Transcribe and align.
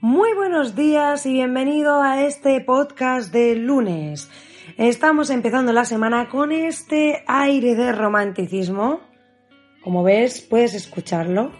Muy 0.00 0.32
buenos 0.32 0.76
días 0.76 1.26
y 1.26 1.32
bienvenido 1.32 2.00
a 2.00 2.22
este 2.22 2.60
podcast 2.60 3.32
de 3.32 3.56
lunes. 3.56 4.30
Estamos 4.76 5.28
empezando 5.28 5.72
la 5.72 5.84
semana 5.84 6.28
con 6.28 6.52
este 6.52 7.24
aire 7.26 7.74
de 7.74 7.90
romanticismo. 7.90 9.00
Como 9.82 10.04
ves, 10.04 10.40
puedes 10.40 10.74
escucharlo. 10.74 11.50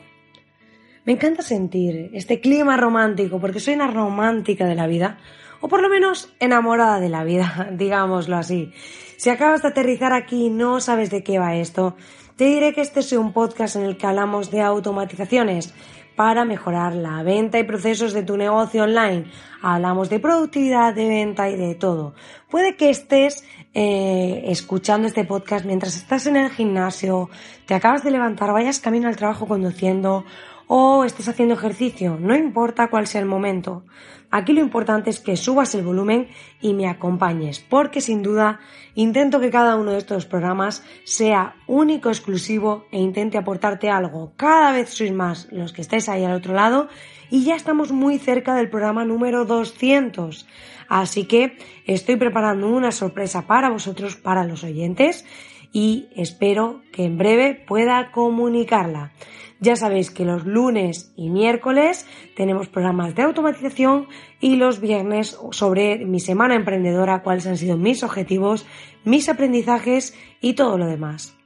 Me 1.05 1.15
encanta 1.15 1.43
sentir 1.43 2.11
este 2.13 2.41
clima 2.41 2.77
romántico 2.77 3.41
porque 3.41 3.59
soy 3.59 3.75
una 3.75 3.89
romántica 3.89 4.67
de 4.67 4.77
la 4.77 4.87
vida, 4.87 5.19
o 5.61 5.67
por 5.67 5.83
lo 5.83 5.89
menos 5.89 6.33
enamorada 6.39 7.01
de 7.01 7.09
la 7.09 7.25
vida, 7.25 7.71
digámoslo 7.73 8.37
así. 8.37 8.73
Si 9.17 9.31
acabas 9.31 9.63
de 9.63 9.69
aterrizar 9.69 10.13
aquí 10.13 10.47
y 10.47 10.51
no 10.51 10.79
sabes 10.79 11.11
de 11.11 11.25
qué 11.25 11.41
va 11.41 11.57
esto, 11.57 11.97
te 12.37 12.45
diré 12.45 12.73
que 12.73 12.83
este 12.83 13.01
es 13.01 13.11
un 13.15 13.33
podcast 13.33 13.75
en 13.75 13.83
el 13.83 13.97
que 13.97 14.07
hablamos 14.07 14.53
de 14.53 14.61
automatizaciones 14.61 15.75
para 16.19 16.45
mejorar 16.45 16.97
la 16.97 17.23
venta 17.23 17.61
y 17.61 17.63
procesos 17.63 18.13
de 18.13 18.25
tu 18.25 18.37
negocio 18.37 18.83
online. 18.83 19.27
Hablamos 19.63 20.11
de 20.11 20.19
productividad, 20.19 20.93
de 20.93 21.07
venta 21.07 21.49
y 21.49 21.55
de 21.57 21.77
todo. 21.77 22.13
Puede 22.51 22.75
que 22.75 22.91
estés 22.91 23.45
eh, 23.73 24.43
escuchando 24.47 25.07
este 25.07 25.23
podcast 25.23 25.65
mientras 25.65 25.97
estás 25.97 26.27
en 26.27 26.37
el 26.37 26.51
gimnasio, 26.51 27.31
te 27.67 27.75
acabas 27.75 28.03
de 28.03 28.11
levantar, 28.11 28.53
vayas 28.53 28.81
camino 28.81 29.07
al 29.07 29.15
trabajo 29.15 29.47
conduciendo 29.47 30.25
o 30.69 31.05
estés 31.05 31.29
haciendo 31.29 31.55
ejercicio, 31.55 32.19
no 32.21 32.37
importa 32.37 32.89
cuál 32.89 33.07
sea 33.07 33.21
el 33.21 33.27
momento. 33.27 33.83
Aquí 34.31 34.53
lo 34.53 34.61
importante 34.61 35.09
es 35.09 35.21
que 35.21 35.39
subas 35.39 35.75
el 35.75 35.83
volumen 35.83 36.29
y 36.61 36.75
me 36.75 36.87
acompañes, 36.87 37.61
porque 37.61 38.03
sin 38.03 38.23
duda 38.23 38.61
intento 38.95 39.41
que 39.41 39.51
cada 39.51 39.77
uno 39.77 39.93
de 39.93 39.99
estos 39.99 40.27
programas 40.27 40.85
sea 41.05 41.57
único, 41.67 42.11
exclusivo 42.11 42.85
e 42.93 43.01
intente 43.01 43.39
aportarte 43.39 43.89
algo. 43.89 44.33
Cada 44.37 44.73
vez 44.73 44.91
sois 44.91 45.13
más 45.13 45.49
los 45.51 45.73
que 45.73 45.81
estáis 45.81 46.11
ahí 46.11 46.25
al 46.25 46.35
otro 46.35 46.53
lado 46.53 46.89
y 47.31 47.45
ya 47.45 47.57
estamos 47.57 47.91
muy 47.91 48.19
cerca 48.19 48.55
del 48.55 48.69
programa 48.69 49.07
número 49.07 49.47
200. 49.47 50.47
Así 50.89 51.25
que 51.25 51.59
estoy 51.87 52.17
preparando 52.17 52.69
una 52.69 52.93
sorpresa 52.93 53.47
para 53.47 53.71
vosotros, 53.71 54.17
para 54.17 54.45
los 54.45 54.65
oyentes 54.65 55.25
y 55.73 56.09
espero 56.17 56.83
que 56.93 57.05
en 57.05 57.19
breve 57.19 57.55
pueda 57.55 58.11
comunicarla. 58.11 59.13
Ya 59.61 59.75
sabéis 59.75 60.11
que 60.11 60.25
los 60.25 60.47
lunes 60.47 61.13
y 61.17 61.31
miércoles 61.31 62.07
tenemos 62.37 62.69
programas 62.69 63.15
de 63.15 63.23
automatización 63.23 64.07
y 64.41 64.57
los 64.57 64.81
viernes 64.81 65.39
sobre 65.51 66.05
mi 66.07 66.21
semana 66.21 66.55
emprendedora, 66.55 67.23
cuáles 67.23 67.47
han 67.47 67.57
sido 67.57 67.77
mis 67.77 68.05
objetivos, 68.05 68.67
mis 69.05 69.29
aprendizajes 69.29 70.17
y 70.41 70.55
todo 70.55 70.79
lo 70.79 70.87
demás. 70.87 71.37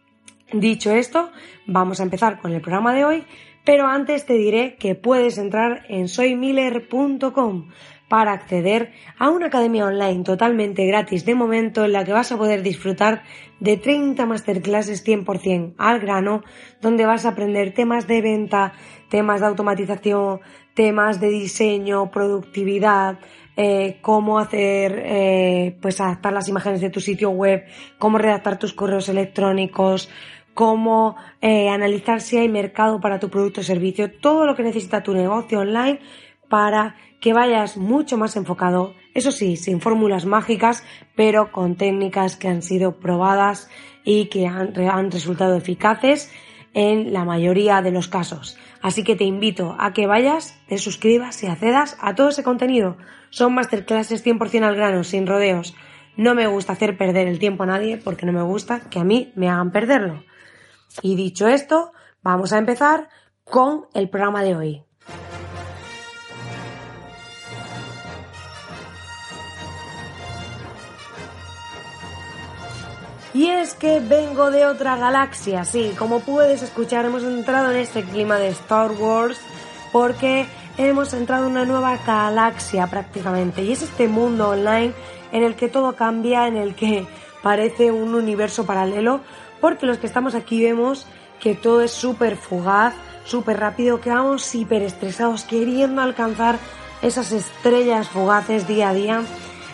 Dicho 0.53 0.93
esto, 0.93 1.31
vamos 1.67 2.01
a 2.01 2.03
empezar 2.03 2.39
con 2.39 2.53
el 2.53 2.61
programa 2.61 2.93
de 2.93 3.07
hoy, 3.07 3.25
pero 3.65 3.87
antes 3.87 4.27
te 4.27 4.35
diré 4.35 4.77
que 4.77 4.95
puedes 4.95 5.39
entrar 5.39 5.87
en 5.89 6.09
soymiller.com 6.09 7.71
para 8.13 8.33
acceder 8.33 8.93
a 9.19 9.31
una 9.31 9.47
academia 9.47 9.87
online 9.87 10.23
totalmente 10.23 10.85
gratis 10.85 11.25
de 11.25 11.35
momento 11.35 11.87
en 11.87 11.93
la 11.93 12.05
que 12.05 12.13
vas 12.13 12.31
a 12.31 12.37
poder 12.37 12.63
disfrutar 12.63 13.23
de 13.59 13.79
30 13.79 14.27
masterclasses 14.27 15.03
100% 15.03 15.77
al 15.79 15.99
grano, 15.99 16.43
donde 16.83 17.07
vas 17.07 17.25
a 17.25 17.31
aprender 17.31 17.73
temas 17.73 18.07
de 18.07 18.21
venta, 18.21 18.75
temas 19.09 19.41
de 19.41 19.47
automatización, 19.47 20.41
temas 20.75 21.21
de 21.23 21.31
diseño, 21.31 22.11
productividad, 22.11 23.19
eh, 23.57 23.97
cómo 24.03 24.39
hacer, 24.39 25.03
eh, 25.07 25.79
pues 25.81 25.99
adaptar 25.99 26.35
las 26.35 26.51
imágenes 26.51 26.83
de 26.83 26.91
tu 26.91 27.01
sitio 27.01 27.31
web, 27.31 27.65
cómo 27.99 28.19
redactar 28.19 28.59
tus 28.59 28.75
correos 28.75 29.09
electrónicos, 29.09 30.11
cómo 30.53 31.17
eh, 31.41 31.71
analizar 31.71 32.21
si 32.21 32.37
hay 32.37 32.51
mercado 32.51 33.01
para 33.01 33.19
tu 33.19 33.31
producto 33.31 33.63
o 33.63 33.65
servicio, 33.65 34.13
todo 34.21 34.45
lo 34.45 34.55
que 34.55 34.65
necesita 34.65 35.03
tu 35.03 35.15
negocio 35.15 35.61
online 35.61 35.99
para 36.51 36.97
que 37.23 37.33
vayas 37.33 37.77
mucho 37.77 38.19
más 38.19 38.35
enfocado, 38.35 38.95
eso 39.15 39.31
sí, 39.31 39.57
sin 39.57 39.81
fórmulas 39.81 40.27
mágicas, 40.27 40.83
pero 41.15 41.53
con 41.53 41.77
técnicas 41.77 42.37
que 42.37 42.49
han 42.49 42.63
sido 42.63 42.99
probadas 42.99 43.71
y 44.05 44.27
que 44.27 44.49
han, 44.49 44.75
resultado 45.13 45.57
eficaces 45.57 46.33
en 46.75 47.13
la 47.13 47.25
mayoría 47.25 47.81
de 47.81 47.93
los 47.93 48.09
casos. 48.09 48.59
Así 48.83 49.05
que 49.05 49.15
te 49.15 49.23
invito 49.23 49.77
a 49.79 49.93
que 49.93 50.09
vayas, 50.09 50.59
te 50.67 50.79
suscribas 50.79 51.41
y 51.45 51.47
accedas 51.47 51.97
a 52.01 52.17
todo 52.17 52.31
ese 52.31 52.43
contenido. 52.43 52.97
Son 53.31 53.55
masterclasses 53.55 54.27
100% 54.27 54.65
al 54.65 54.75
grano, 54.75 55.05
sin 55.05 55.29
rodeos. 55.29 55.77
No 56.17 56.35
me 56.35 56.49
gusta 56.49 56.73
hacer 56.73 56.99
perder 56.99 57.29
el 57.29 57.39
tiempo 57.39 57.63
a 57.63 57.67
nadie 57.67 57.99
porque 57.99 58.27
no 58.27 58.33
me 58.33 58.43
gusta 58.43 58.81
que 58.91 58.99
a 58.99 59.05
mí 59.05 59.33
me 59.37 59.49
hagan 59.49 59.71
perderlo. 59.71 60.25
Y 61.03 61.15
dicho 61.15 61.47
esto, 61.47 61.93
vamos 62.21 62.53
a 62.53 62.59
empezar 62.59 63.11
con 63.45 63.87
el 63.95 64.11
programa 64.11 64.43
de 64.43 64.57
hoy. 64.57 64.83
Y 73.35 73.47
es 73.49 73.75
que 73.75 74.01
vengo 74.01 74.51
de 74.51 74.67
otra 74.67 74.97
galaxia, 74.97 75.65
sí, 75.65 75.95
como 75.99 76.21
puedes 76.21 76.63
escuchar 76.63 77.07
hemos 77.07 77.25
entrado 77.25 77.71
en 77.71 77.79
este 77.79 78.03
clima 78.03 78.37
de 78.39 78.49
Star 78.49 78.91
Wars 78.93 79.41
porque 79.91 80.47
hemos 80.77 81.15
entrado 81.15 81.47
en 81.47 81.53
una 81.53 81.65
nueva 81.65 81.97
galaxia 82.07 82.87
prácticamente. 82.89 83.63
Y 83.63 83.73
es 83.73 83.83
este 83.83 84.07
mundo 84.07 84.51
online 84.51 84.93
en 85.33 85.45
el 85.45 85.55
que 85.55 85.69
todo 85.69 85.97
cambia, 85.97 86.47
en 86.47 86.57
el 86.57 86.75
que 86.75 87.07
parece 87.43 87.91
un 87.91 88.15
universo 88.15 88.67
paralelo, 88.67 89.21
porque 89.63 89.87
los 89.87 89.97
que 89.97 90.07
estamos 90.07 90.35
aquí 90.35 90.63
vemos 90.63 91.07
que 91.41 91.55
todo 91.55 91.81
es 91.81 91.91
súper 91.91 92.37
fugaz, 92.37 92.95
súper 93.25 93.59
rápido, 93.59 94.01
que 94.01 94.11
vamos 94.11 94.55
hiper 94.55 94.83
estresados 94.83 95.45
queriendo 95.45 96.03
alcanzar 96.03 96.59
esas 97.01 97.33
estrellas 97.33 98.09
fugaces 98.09 98.69
día 98.69 98.91
a 98.91 98.95
día, 98.95 99.23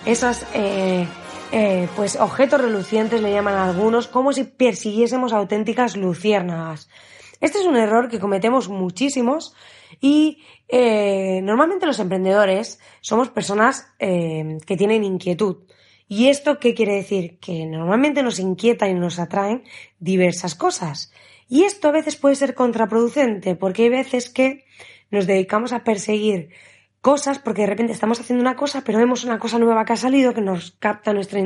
esas... 0.05 0.47
Eh, 0.55 1.09
eh, 1.53 1.89
pues 1.97 2.17
objetos 2.17 2.61
relucientes 2.61 3.23
le 3.23 3.33
llaman 3.33 3.55
a 3.55 3.69
algunos, 3.69 4.07
como 4.07 4.33
si 4.33 4.45
persiguiésemos 4.45 5.33
auténticas 5.33 5.97
luciérnagas. 5.97 6.89
Este 7.41 7.59
es 7.59 7.67
un 7.67 7.77
error 7.77 8.09
que 8.09 8.19
cometemos 8.19 8.69
muchísimos 8.69 9.55
y 10.01 10.43
eh, 10.69 11.41
normalmente 11.43 11.87
los 11.87 11.99
emprendedores 12.01 12.81
somos 13.01 13.31
personas 13.31 13.87
eh, 13.99 14.59
que 14.67 14.77
tienen 14.77 15.05
inquietud. 15.05 15.59
¿Y 16.09 16.29
esto 16.29 16.59
qué 16.59 16.75
quiere 16.75 16.97
decir? 16.97 17.39
Que 17.39 17.67
normalmente 17.67 18.23
nos 18.23 18.39
inquietan 18.39 18.91
y 18.91 18.95
nos 18.95 19.19
atraen 19.19 19.63
diversas 20.01 20.55
cosas. 20.55 21.13
Y 21.49 21.65
esto 21.65 21.89
a 21.89 21.93
veces 21.93 22.17
puede 22.17 22.35
ser 22.35 22.55
contraproducente 22.55 23.55
porque 23.55 23.85
hay 23.85 23.89
veces 23.91 24.31
que 24.31 24.65
nos 25.11 25.27
dedicamos 25.27 25.73
a 25.73 25.85
perseguir 25.85 26.51
cosas 27.09 27.39
porque 27.39 27.63
de 27.63 27.69
repente 27.69 27.95
estamos 27.95 28.21
haciendo 28.21 28.43
una 28.43 28.55
cosa, 28.55 28.83
pero 28.85 28.99
vemos 28.99 29.25
una 29.25 29.39
cosa 29.39 29.59
nueva 29.59 29.87
que 29.87 29.95
ha 29.95 29.97
salido 29.97 30.35
que 30.35 30.43
nos 30.43 30.73
capta 30.73 31.15
nuestro 31.15 31.41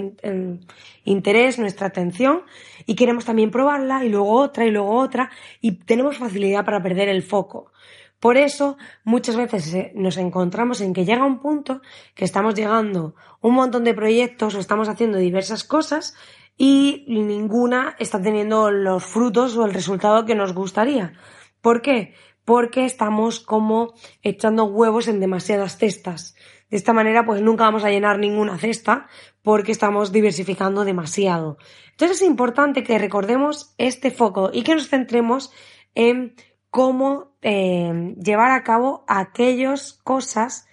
interés, 1.04 1.60
nuestra 1.60 1.86
atención 1.86 2.42
y 2.84 2.96
queremos 2.96 3.24
también 3.26 3.52
probarla 3.52 4.04
y 4.04 4.08
luego 4.08 4.32
otra 4.32 4.66
y 4.66 4.72
luego 4.72 4.92
otra 4.96 5.30
y 5.60 5.76
tenemos 5.84 6.18
facilidad 6.18 6.64
para 6.64 6.82
perder 6.82 7.08
el 7.08 7.22
foco. 7.22 7.70
Por 8.18 8.38
eso 8.38 8.76
muchas 9.04 9.36
veces 9.36 9.72
eh, 9.72 9.92
nos 9.94 10.16
encontramos 10.16 10.80
en 10.80 10.92
que 10.92 11.04
llega 11.04 11.24
un 11.24 11.38
punto 11.38 11.80
que 12.16 12.24
estamos 12.24 12.56
llegando 12.56 13.14
un 13.40 13.54
montón 13.54 13.84
de 13.84 13.94
proyectos 13.94 14.56
o 14.56 14.58
estamos 14.58 14.88
haciendo 14.88 15.18
diversas 15.18 15.62
cosas 15.62 16.16
y 16.56 17.04
ninguna 17.06 17.94
está 18.00 18.20
teniendo 18.20 18.72
los 18.72 19.04
frutos 19.04 19.56
o 19.56 19.64
el 19.64 19.72
resultado 19.72 20.24
que 20.24 20.34
nos 20.34 20.54
gustaría. 20.54 21.12
¿Por 21.60 21.82
qué? 21.82 22.14
Porque 22.44 22.84
estamos 22.84 23.40
como 23.40 23.94
echando 24.22 24.64
huevos 24.64 25.08
en 25.08 25.20
demasiadas 25.20 25.78
cestas. 25.78 26.34
De 26.70 26.76
esta 26.76 26.92
manera, 26.92 27.26
pues 27.26 27.42
nunca 27.42 27.64
vamos 27.64 27.84
a 27.84 27.90
llenar 27.90 28.18
ninguna 28.18 28.58
cesta 28.58 29.06
porque 29.42 29.72
estamos 29.72 30.10
diversificando 30.10 30.84
demasiado. 30.84 31.58
Entonces 31.90 32.22
es 32.22 32.26
importante 32.26 32.82
que 32.82 32.98
recordemos 32.98 33.74
este 33.78 34.10
foco 34.10 34.50
y 34.52 34.62
que 34.62 34.74
nos 34.74 34.88
centremos 34.88 35.52
en 35.94 36.34
cómo 36.70 37.36
eh, 37.42 38.14
llevar 38.18 38.52
a 38.52 38.64
cabo 38.64 39.04
aquellas 39.06 39.92
cosas, 40.02 40.66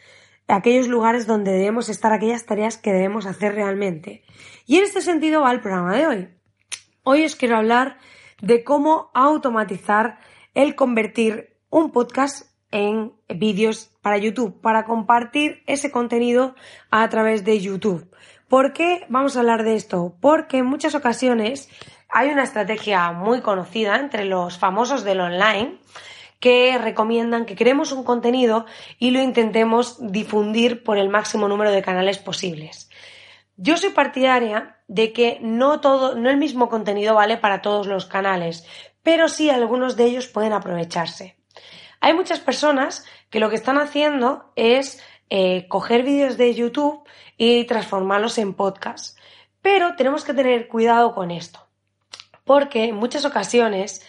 aquellos 0.48 0.88
lugares 0.88 1.28
donde 1.28 1.52
debemos 1.52 1.90
estar, 1.90 2.14
aquellas 2.14 2.46
tareas 2.46 2.78
que 2.78 2.94
debemos 2.94 3.26
hacer 3.26 3.54
realmente. 3.54 4.24
Y 4.66 4.78
en 4.78 4.86
este 4.86 5.02
sentido 5.02 5.42
va 5.42 5.52
el 5.52 5.60
programa 5.60 5.96
de 5.96 6.08
hoy. 6.08 6.30
Hoy 7.04 7.26
os 7.26 7.36
quiero 7.36 7.58
hablar 7.58 7.98
de 8.42 8.64
cómo 8.64 9.12
automatizar 9.14 10.20
el 10.54 10.76
convertir 10.76 11.58
un 11.70 11.92
podcast 11.92 12.48
en 12.72 13.14
vídeos 13.28 13.92
para 14.02 14.18
YouTube, 14.18 14.60
para 14.62 14.86
compartir 14.86 15.64
ese 15.66 15.92
contenido 15.92 16.56
a 16.92 17.08
través 17.10 17.44
de 17.44 17.60
YouTube. 17.60 18.10
¿Por 18.48 18.74
qué 18.74 19.06
vamos 19.10 19.36
a 19.36 19.42
hablar 19.42 19.64
de 19.64 19.76
esto? 19.76 20.16
Porque 20.20 20.58
en 20.58 20.66
muchas 20.66 20.96
ocasiones 20.96 21.70
hay 22.10 22.30
una 22.30 22.44
estrategia 22.44 23.12
muy 23.12 23.42
conocida 23.42 23.98
entre 23.98 24.26
los 24.26 24.58
famosos 24.58 25.04
del 25.04 25.22
online 25.22 25.80
que 26.40 26.78
recomiendan 26.78 27.46
que 27.46 27.56
creemos 27.56 27.92
un 27.92 28.04
contenido 28.04 28.66
y 28.98 29.12
lo 29.12 29.22
intentemos 29.22 29.98
difundir 30.00 30.84
por 30.84 30.98
el 30.98 31.10
máximo 31.10 31.48
número 31.48 31.72
de 31.72 31.82
canales 31.82 32.18
posibles. 32.18 32.90
Yo 33.58 33.78
soy 33.78 33.90
partidaria 33.90 34.78
de 34.88 35.12
que 35.12 35.38
no 35.42 35.82
todo, 35.82 36.16
no 36.16 36.30
el 36.30 36.38
mismo 36.38 36.70
contenido 36.70 37.14
vale 37.14 37.38
para 37.38 37.62
todos 37.62 37.88
los 37.88 38.06
canales, 38.06 38.66
pero 39.04 39.28
sí 39.28 39.50
algunos 39.50 39.98
de 39.98 40.06
ellos 40.06 40.28
pueden 40.28 40.54
aprovecharse. 40.54 41.39
Hay 42.02 42.14
muchas 42.14 42.40
personas 42.40 43.06
que 43.30 43.40
lo 43.40 43.50
que 43.50 43.56
están 43.56 43.78
haciendo 43.78 44.52
es 44.56 45.02
eh, 45.30 45.68
coger 45.68 46.04
vídeos 46.04 46.38
de 46.38 46.54
YouTube 46.56 47.04
y 47.38 47.66
transformarlos 47.66 48.38
en 48.38 48.54
podcast. 48.54 49.18
Pero 49.62 49.96
tenemos 49.96 50.24
que 50.24 50.34
tener 50.34 50.68
cuidado 50.68 51.14
con 51.14 51.32
esto, 51.32 51.68
porque 52.46 52.86
en 52.86 52.96
muchas 52.96 53.26
ocasiones 53.26 54.02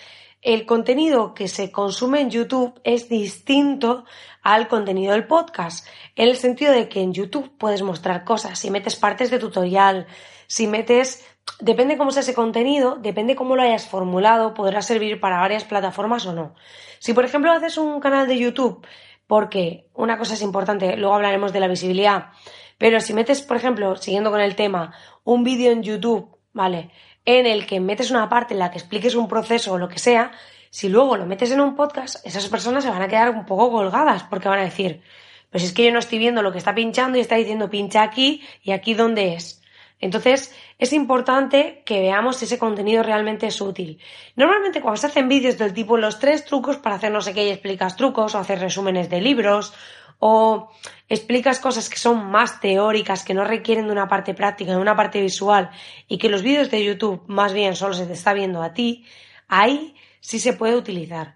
el 0.43 0.65
contenido 0.65 1.35
que 1.35 1.49
se 1.49 1.71
consume 1.71 2.21
en 2.23 2.31
YouTube 2.31 2.81
es 2.83 3.09
distinto 3.09 4.05
al 4.43 4.69
contenido 4.69 5.13
del 5.13 5.27
podcast, 5.27 5.87
en 6.17 6.29
el 6.29 6.37
sentido 6.37 6.73
de 6.73 6.89
que 6.89 7.03
en 7.03 7.13
YouTube 7.13 7.53
puedes 7.59 7.83
mostrar 7.83 8.25
cosas, 8.25 8.59
si 8.59 8.71
metes 8.71 8.97
partes 8.97 9.31
de 9.31 9.39
tutorial, 9.39 10.07
si 10.47 10.67
metes, 10.67 11.27
depende 11.61 11.97
cómo 11.97 12.11
sea 12.11 12.23
ese 12.23 12.35
contenido, 12.35 12.97
depende 12.97 13.37
cómo 13.37 13.57
lo 13.57 13.63
hayas 13.63 13.87
formulado, 13.87 14.55
podrá 14.55 14.83
servir 14.83 15.21
para 15.21 15.41
varias 15.41 15.65
plataformas 15.65 16.27
o 16.27 16.33
no. 16.33 16.55
Si 16.99 17.13
por 17.13 17.25
ejemplo 17.25 17.53
haces 17.53 17.79
un 17.79 18.01
canal 18.01 18.27
de 18.27 18.39
YouTube, 18.39 18.87
porque 19.27 19.87
una 19.95 20.19
cosa 20.19 20.35
es 20.35 20.43
importante, 20.43 20.97
luego 20.97 21.15
hablaremos 21.15 21.53
de 21.53 21.61
la 21.61 21.69
visibilidad, 21.69 22.31
pero 22.79 23.01
si 23.01 23.13
metes, 23.13 23.43
por 23.43 23.57
ejemplo, 23.57 23.97
siguiendo 23.97 24.31
con 24.31 24.41
el 24.41 24.57
tema, 24.57 24.95
un 25.23 25.45
vídeo 25.45 25.71
en 25.71 25.83
YouTube, 25.83 26.37
¿vale? 26.53 26.91
En 27.25 27.47
el 27.47 27.67
que 27.67 27.79
metes 27.79 28.11
una 28.11 28.29
parte 28.29 28.55
en 28.55 28.61
la 28.61 28.71
que 28.71 28.79
expliques 28.79 29.15
un 29.15 29.29
proceso 29.29 29.75
o 29.75 29.79
lo 29.79 29.89
que 29.89 29.99
sea, 29.99 30.33
si 30.71 30.89
luego 30.89 31.17
lo 31.17 31.27
metes 31.27 31.51
en 31.51 31.61
un 31.61 31.77
podcast, 31.77 32.25
esas 32.25 32.49
personas 32.49 32.85
se 32.85 32.91
van 32.91 33.03
a 33.03 33.09
quedar 33.09 33.31
un 33.31 33.45
poco 33.45 33.71
colgadas 33.71 34.23
porque 34.25 34.49
van 34.49 34.61
a 34.61 34.65
decir, 34.65 35.03
pues 35.51 35.65
es 35.65 35.73
que 35.73 35.85
yo 35.85 35.93
no 35.93 35.99
estoy 35.99 36.19
viendo 36.19 36.43
lo 36.43 36.53
que 36.53 36.59
está 36.59 36.75
pinchando 36.75 37.19
y 37.19 37.21
está 37.21 37.37
diciendo 37.37 37.69
pincha 37.69 38.03
aquí 38.03 38.43
y 38.63 38.71
aquí 38.71 38.95
dónde 38.95 39.35
es. 39.35 39.60
Entonces, 40.01 40.55
es 40.79 40.93
importante 40.95 41.83
que 41.85 42.01
veamos 42.01 42.39
si 42.39 42.47
ese 42.47 42.59
contenido 42.59 43.03
realmente 43.03 43.47
es 43.47 43.61
útil. 43.61 44.01
Normalmente 44.35 44.81
cuando 44.81 44.97
se 44.97 45.09
hacen 45.09 45.29
vídeos 45.29 45.59
del 45.59 45.75
tipo 45.75 45.99
los 45.99 46.19
tres 46.19 46.47
trucos 46.47 46.79
para 46.79 46.97
hacer 46.97 47.13
no 47.13 47.21
sé 47.21 47.35
qué 47.35 47.47
y 47.47 47.51
explicas 47.51 47.97
trucos 47.97 48.35
o 48.35 48.39
hacer 48.39 48.61
resúmenes 48.61 49.11
de 49.11 49.21
libros 49.21 49.75
o 50.19 50.71
explicas 51.09 51.61
cosas 51.61 51.91
que 51.91 51.99
son 51.99 52.31
más 52.31 52.61
teóricas, 52.61 53.25
que 53.25 53.35
no 53.35 53.45
requieren 53.45 53.87
de 53.87 53.93
una 53.93 54.09
parte 54.09 54.33
práctica, 54.33 54.73
de 54.73 54.79
una 54.79 54.97
parte 54.97 55.21
visual 55.21 55.71
y 56.09 56.17
que 56.17 56.31
los 56.31 56.43
vídeos 56.43 56.71
de 56.71 56.85
YouTube 56.85 57.23
más 57.27 57.53
bien 57.53 57.77
solo 57.77 57.93
se 57.95 58.07
te 58.07 58.15
está 58.15 58.33
viendo 58.33 58.63
a 58.63 58.73
ti, 58.73 59.05
ahí 59.49 59.95
sí 60.21 60.39
se 60.39 60.55
puede 60.55 60.77
utilizar. 60.77 61.35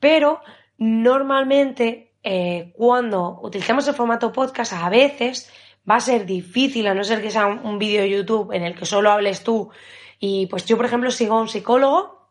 Pero 0.00 0.40
normalmente 0.78 2.12
eh, 2.22 2.72
cuando 2.76 3.38
utilizamos 3.42 3.86
el 3.86 3.94
formato 3.94 4.32
podcast 4.32 4.72
a 4.72 4.88
veces 4.88 5.50
va 5.90 5.96
a 5.96 6.00
ser 6.00 6.24
difícil, 6.24 6.86
a 6.86 6.94
no 6.94 7.02
ser 7.02 7.20
que 7.20 7.30
sea 7.30 7.46
un, 7.46 7.78
vídeo 7.78 8.02
de 8.02 8.10
YouTube 8.10 8.52
en 8.52 8.62
el 8.62 8.76
que 8.76 8.86
solo 8.86 9.10
hables 9.10 9.42
tú. 9.42 9.70
Y 10.20 10.46
pues 10.46 10.64
yo, 10.66 10.76
por 10.76 10.86
ejemplo, 10.86 11.10
sigo 11.10 11.34
a 11.34 11.40
un 11.40 11.48
psicólogo 11.48 12.28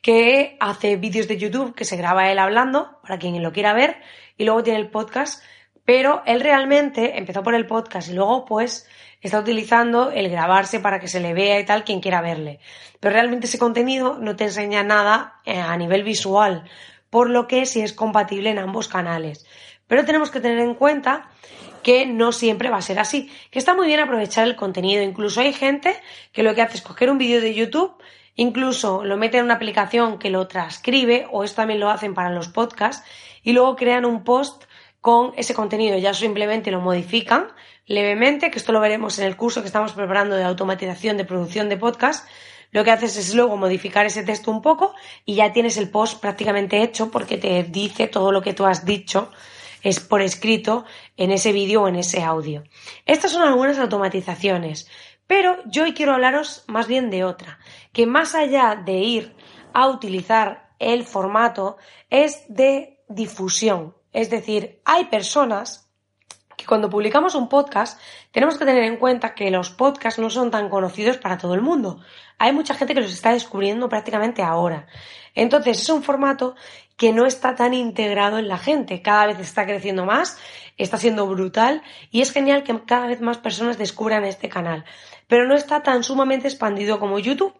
que 0.00 0.56
hace 0.58 0.96
vídeos 0.96 1.28
de 1.28 1.36
YouTube 1.36 1.74
que 1.74 1.84
se 1.84 1.96
graba 1.96 2.30
él 2.32 2.38
hablando, 2.38 2.98
para 3.02 3.18
quien 3.18 3.40
lo 3.42 3.52
quiera 3.52 3.74
ver, 3.74 3.96
y 4.38 4.44
luego 4.44 4.62
tiene 4.62 4.78
el 4.80 4.90
podcast, 4.90 5.42
pero 5.84 6.22
él 6.26 6.40
realmente 6.40 7.18
empezó 7.18 7.42
por 7.42 7.54
el 7.54 7.66
podcast 7.66 8.08
y 8.08 8.14
luego 8.14 8.44
pues 8.44 8.88
está 9.20 9.38
utilizando 9.38 10.10
el 10.10 10.30
grabarse 10.30 10.80
para 10.80 10.98
que 10.98 11.08
se 11.08 11.20
le 11.20 11.34
vea 11.34 11.60
y 11.60 11.66
tal 11.66 11.84
quien 11.84 12.00
quiera 12.00 12.20
verle. 12.20 12.58
Pero 13.00 13.12
realmente 13.12 13.46
ese 13.46 13.58
contenido 13.58 14.18
no 14.18 14.34
te 14.34 14.44
enseña 14.44 14.82
nada 14.82 15.40
eh, 15.44 15.60
a 15.60 15.76
nivel 15.76 16.02
visual, 16.02 16.64
por 17.10 17.28
lo 17.28 17.46
que 17.46 17.66
sí 17.66 17.80
es 17.80 17.92
compatible 17.92 18.50
en 18.50 18.58
ambos 18.58 18.88
canales. 18.88 19.46
Pero 19.86 20.04
tenemos 20.04 20.30
que 20.30 20.40
tener 20.40 20.58
en 20.60 20.74
cuenta 20.74 21.28
que 21.82 22.06
no 22.06 22.32
siempre 22.32 22.70
va 22.70 22.78
a 22.78 22.82
ser 22.82 22.98
así, 22.98 23.30
que 23.50 23.58
está 23.58 23.74
muy 23.74 23.86
bien 23.86 24.00
aprovechar 24.00 24.46
el 24.46 24.56
contenido. 24.56 25.02
Incluso 25.02 25.40
hay 25.40 25.52
gente 25.52 25.96
que 26.32 26.42
lo 26.42 26.54
que 26.54 26.62
hace 26.62 26.76
es 26.76 26.82
coger 26.82 27.10
un 27.10 27.18
vídeo 27.18 27.40
de 27.40 27.54
YouTube, 27.54 27.94
incluso 28.34 29.04
lo 29.04 29.16
mete 29.16 29.38
en 29.38 29.44
una 29.44 29.54
aplicación 29.54 30.18
que 30.18 30.30
lo 30.30 30.46
transcribe, 30.48 31.26
o 31.30 31.44
esto 31.44 31.56
también 31.56 31.80
lo 31.80 31.90
hacen 31.90 32.14
para 32.14 32.30
los 32.30 32.48
podcasts, 32.48 33.06
y 33.42 33.52
luego 33.52 33.76
crean 33.76 34.04
un 34.04 34.24
post 34.24 34.64
con 35.00 35.32
ese 35.36 35.52
contenido. 35.52 35.98
Ya 35.98 36.14
simplemente 36.14 36.70
lo 36.70 36.80
modifican 36.80 37.48
levemente, 37.86 38.50
que 38.50 38.58
esto 38.58 38.72
lo 38.72 38.80
veremos 38.80 39.18
en 39.18 39.26
el 39.26 39.36
curso 39.36 39.60
que 39.60 39.66
estamos 39.66 39.92
preparando 39.92 40.36
de 40.36 40.44
automatización 40.44 41.16
de 41.16 41.24
producción 41.24 41.68
de 41.68 41.76
podcast. 41.76 42.28
Lo 42.70 42.84
que 42.84 42.90
haces 42.90 43.16
es 43.16 43.34
luego 43.34 43.56
modificar 43.58 44.06
ese 44.06 44.22
texto 44.22 44.50
un 44.50 44.62
poco 44.62 44.94
y 45.26 45.34
ya 45.34 45.52
tienes 45.52 45.76
el 45.76 45.90
post 45.90 46.20
prácticamente 46.20 46.82
hecho 46.82 47.10
porque 47.10 47.36
te 47.36 47.64
dice 47.64 48.06
todo 48.06 48.32
lo 48.32 48.40
que 48.40 48.54
tú 48.54 48.64
has 48.64 48.86
dicho 48.86 49.30
es 49.82 50.00
por 50.00 50.22
escrito 50.22 50.84
en 51.16 51.30
ese 51.30 51.52
vídeo 51.52 51.82
o 51.82 51.88
en 51.88 51.96
ese 51.96 52.22
audio. 52.22 52.64
Estas 53.06 53.32
son 53.32 53.42
algunas 53.42 53.78
automatizaciones, 53.78 54.88
pero 55.26 55.58
yo 55.66 55.84
hoy 55.84 55.92
quiero 55.92 56.12
hablaros 56.12 56.64
más 56.68 56.86
bien 56.86 57.10
de 57.10 57.24
otra, 57.24 57.58
que 57.92 58.06
más 58.06 58.34
allá 58.34 58.80
de 58.84 58.98
ir 58.98 59.36
a 59.72 59.88
utilizar 59.88 60.70
el 60.78 61.04
formato 61.04 61.76
es 62.10 62.44
de 62.48 63.00
difusión. 63.08 63.94
Es 64.12 64.30
decir, 64.30 64.80
hay 64.84 65.06
personas 65.06 65.88
que 66.56 66.66
cuando 66.66 66.90
publicamos 66.90 67.34
un 67.34 67.48
podcast 67.48 67.98
tenemos 68.30 68.58
que 68.58 68.64
tener 68.64 68.84
en 68.84 68.96
cuenta 68.96 69.34
que 69.34 69.50
los 69.50 69.70
podcasts 69.70 70.20
no 70.20 70.30
son 70.30 70.50
tan 70.50 70.68
conocidos 70.68 71.18
para 71.18 71.38
todo 71.38 71.54
el 71.54 71.62
mundo. 71.62 72.00
Hay 72.38 72.52
mucha 72.52 72.74
gente 72.74 72.94
que 72.94 73.00
los 73.00 73.12
está 73.12 73.32
descubriendo 73.32 73.88
prácticamente 73.88 74.42
ahora. 74.42 74.86
Entonces 75.34 75.80
es 75.80 75.88
un 75.88 76.02
formato 76.02 76.54
que 76.96 77.12
no 77.12 77.26
está 77.26 77.54
tan 77.54 77.74
integrado 77.74 78.38
en 78.38 78.48
la 78.48 78.58
gente. 78.58 79.02
Cada 79.02 79.26
vez 79.26 79.38
está 79.40 79.64
creciendo 79.66 80.04
más, 80.04 80.38
está 80.76 80.96
siendo 80.98 81.26
brutal 81.26 81.82
y 82.10 82.20
es 82.20 82.32
genial 82.32 82.62
que 82.62 82.78
cada 82.84 83.06
vez 83.06 83.20
más 83.20 83.38
personas 83.38 83.78
descubran 83.78 84.24
este 84.24 84.48
canal. 84.48 84.84
Pero 85.26 85.46
no 85.46 85.54
está 85.54 85.82
tan 85.82 86.04
sumamente 86.04 86.48
expandido 86.48 86.98
como 86.98 87.18
YouTube. 87.18 87.54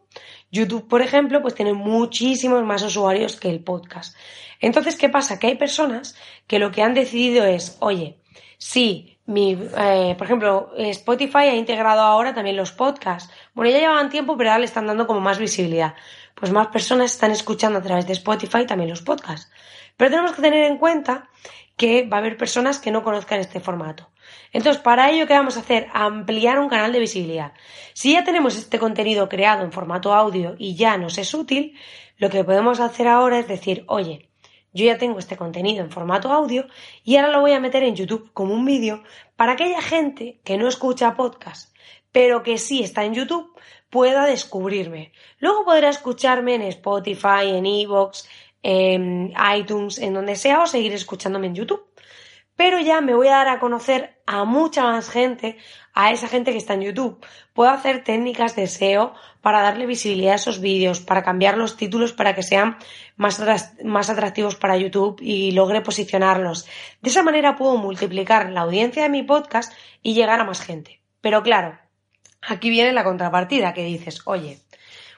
YouTube, 0.50 0.86
por 0.86 1.02
ejemplo, 1.02 1.40
pues 1.40 1.54
tiene 1.54 1.72
muchísimos 1.72 2.62
más 2.64 2.82
usuarios 2.82 3.36
que 3.36 3.48
el 3.48 3.64
podcast. 3.64 4.16
Entonces, 4.60 4.96
¿qué 4.96 5.08
pasa? 5.08 5.38
Que 5.38 5.48
hay 5.48 5.54
personas 5.56 6.14
que 6.46 6.58
lo 6.58 6.70
que 6.70 6.82
han 6.82 6.94
decidido 6.94 7.44
es, 7.44 7.76
oye, 7.80 8.18
sí, 8.58 9.11
mi, 9.32 9.58
eh, 9.78 10.14
por 10.16 10.26
ejemplo, 10.26 10.72
Spotify 10.76 11.48
ha 11.48 11.54
integrado 11.54 12.00
ahora 12.00 12.34
también 12.34 12.56
los 12.56 12.72
podcasts. 12.72 13.32
Bueno, 13.54 13.70
ya 13.70 13.78
llevaban 13.78 14.10
tiempo, 14.10 14.36
pero 14.36 14.50
ahora 14.50 14.60
le 14.60 14.66
están 14.66 14.86
dando 14.86 15.06
como 15.06 15.20
más 15.20 15.38
visibilidad 15.38 15.94
pues 16.42 16.50
más 16.50 16.68
personas 16.68 17.12
están 17.12 17.30
escuchando 17.30 17.78
a 17.78 17.82
través 17.82 18.06
de 18.06 18.14
Spotify 18.14 18.66
también 18.66 18.90
los 18.90 19.02
podcasts. 19.02 19.48
Pero 19.96 20.10
tenemos 20.10 20.32
que 20.32 20.42
tener 20.42 20.64
en 20.64 20.78
cuenta 20.78 21.28
que 21.76 22.04
va 22.06 22.16
a 22.16 22.20
haber 22.20 22.36
personas 22.36 22.80
que 22.80 22.90
no 22.90 23.04
conozcan 23.04 23.40
este 23.40 23.60
formato. 23.60 24.10
Entonces, 24.52 24.82
para 24.82 25.10
ello, 25.10 25.28
¿qué 25.28 25.34
vamos 25.34 25.56
a 25.56 25.60
hacer? 25.60 25.88
Ampliar 25.92 26.58
un 26.58 26.68
canal 26.68 26.92
de 26.92 26.98
visibilidad. 26.98 27.52
Si 27.94 28.12
ya 28.14 28.24
tenemos 28.24 28.56
este 28.56 28.80
contenido 28.80 29.28
creado 29.28 29.62
en 29.62 29.70
formato 29.70 30.12
audio 30.14 30.56
y 30.58 30.74
ya 30.74 30.96
nos 30.96 31.16
es 31.18 31.32
útil, 31.32 31.78
lo 32.18 32.28
que 32.28 32.42
podemos 32.42 32.80
hacer 32.80 33.08
ahora 33.08 33.38
es 33.38 33.48
decir, 33.48 33.84
oye, 33.86 34.28
yo 34.72 34.84
ya 34.84 34.98
tengo 34.98 35.18
este 35.18 35.36
contenido 35.36 35.84
en 35.84 35.90
formato 35.90 36.32
audio 36.32 36.66
y 37.04 37.16
ahora 37.16 37.32
lo 37.32 37.40
voy 37.40 37.52
a 37.52 37.60
meter 37.60 37.82
en 37.82 37.96
YouTube 37.96 38.30
como 38.32 38.54
un 38.54 38.64
vídeo 38.64 39.02
para 39.36 39.52
aquella 39.52 39.82
gente 39.82 40.40
que 40.44 40.56
no 40.56 40.68
escucha 40.68 41.14
podcast, 41.14 41.74
pero 42.10 42.42
que 42.42 42.58
sí 42.58 42.82
está 42.82 43.04
en 43.04 43.14
YouTube, 43.14 43.52
pueda 43.90 44.24
descubrirme. 44.24 45.12
Luego 45.38 45.64
podrá 45.64 45.90
escucharme 45.90 46.54
en 46.54 46.62
Spotify, 46.62 47.48
en 47.48 47.66
Evox, 47.66 48.28
en 48.62 49.32
iTunes, 49.54 49.98
en 49.98 50.14
donde 50.14 50.36
sea, 50.36 50.62
o 50.62 50.66
seguir 50.66 50.92
escuchándome 50.92 51.48
en 51.48 51.54
YouTube. 51.54 51.84
Pero 52.56 52.78
ya 52.78 53.00
me 53.00 53.14
voy 53.14 53.28
a 53.28 53.32
dar 53.32 53.48
a 53.48 53.58
conocer 53.58 54.20
a 54.26 54.44
mucha 54.44 54.84
más 54.84 55.10
gente, 55.10 55.58
a 55.94 56.12
esa 56.12 56.28
gente 56.28 56.52
que 56.52 56.58
está 56.58 56.74
en 56.74 56.82
YouTube. 56.82 57.24
Puedo 57.52 57.70
hacer 57.70 58.04
técnicas 58.04 58.56
de 58.56 58.66
SEO 58.66 59.14
para 59.40 59.62
darle 59.62 59.86
visibilidad 59.86 60.32
a 60.32 60.36
esos 60.36 60.60
vídeos, 60.60 61.00
para 61.00 61.22
cambiar 61.22 61.58
los 61.58 61.76
títulos 61.76 62.12
para 62.12 62.34
que 62.34 62.42
sean 62.42 62.78
más, 63.16 63.42
más 63.84 64.10
atractivos 64.10 64.56
para 64.56 64.76
YouTube 64.76 65.20
y 65.20 65.52
logre 65.52 65.80
posicionarlos. 65.80 66.66
De 67.00 67.10
esa 67.10 67.22
manera 67.22 67.56
puedo 67.56 67.76
multiplicar 67.76 68.50
la 68.50 68.62
audiencia 68.62 69.02
de 69.02 69.08
mi 69.08 69.22
podcast 69.22 69.72
y 70.02 70.14
llegar 70.14 70.40
a 70.40 70.44
más 70.44 70.60
gente. 70.60 71.00
Pero 71.20 71.42
claro, 71.42 71.78
Aquí 72.42 72.70
viene 72.70 72.92
la 72.92 73.04
contrapartida 73.04 73.72
que 73.72 73.84
dices, 73.84 74.22
oye, 74.24 74.58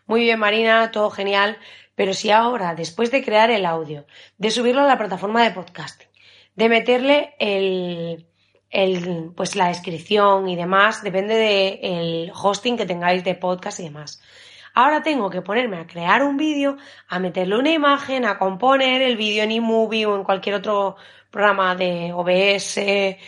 muy 0.07 0.21
bien 0.21 0.39
Marina, 0.39 0.91
todo 0.91 1.11
genial, 1.11 1.59
pero 1.95 2.13
si 2.13 2.31
ahora, 2.31 2.75
después 2.75 3.11
de 3.11 3.25
crear 3.25 3.51
el 3.51 3.65
audio, 3.65 4.07
de 4.37 4.51
subirlo 4.51 4.83
a 4.83 4.87
la 4.87 4.99
plataforma 4.99 5.43
de 5.43 5.53
podcasting, 5.53 6.09
de 6.55 6.69
meterle 6.69 7.35
el, 7.39 8.27
el 8.71 9.33
pues 9.37 9.57
la 9.57 9.69
descripción 9.69 10.49
y 10.49 10.57
demás, 10.57 11.03
depende 11.03 11.35
del 11.35 12.33
hosting 12.35 12.77
que 12.77 12.87
tengáis 12.87 13.25
de 13.25 13.35
podcast 13.35 13.81
y 13.81 13.85
demás. 13.85 14.21
Ahora 14.75 15.03
tengo 15.03 15.31
que 15.31 15.41
ponerme 15.41 15.79
a 15.79 15.87
crear 15.87 16.25
un 16.25 16.37
vídeo, 16.37 16.77
a 17.09 17.21
meterle 17.21 17.57
una 17.57 17.71
imagen, 17.71 18.25
a 18.25 18.39
componer 18.39 19.03
el 19.03 19.17
vídeo 19.17 19.45
en 19.45 19.53
eMovie 19.53 20.07
o 20.07 20.17
en 20.17 20.25
cualquier 20.25 20.57
otro 20.57 20.97
programa 21.31 21.77
de 21.77 22.13
OBS, 22.13 22.79
eh, 22.79 23.19